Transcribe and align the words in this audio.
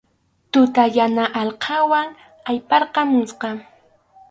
Tuta 0.51 0.83
yana 0.95 1.23
laqhanwan 1.47 2.07
ayparqamusqa. 2.49 3.47